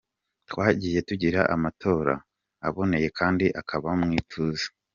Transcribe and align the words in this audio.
Twagiye 0.49 0.99
tugira 1.09 1.39
amatora 1.55 2.13
aboneye 2.67 3.07
kandi 3.19 3.45
akaba 3.61 3.89
mu 3.99 4.09
ituze. 4.19 4.67